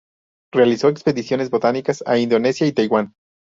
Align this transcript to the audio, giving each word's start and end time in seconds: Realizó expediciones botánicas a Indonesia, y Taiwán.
Realizó 0.51 0.87
expediciones 0.89 1.51
botánicas 1.51 2.03
a 2.07 2.17
Indonesia, 2.17 2.65
y 2.65 2.71
Taiwán. 2.71 3.13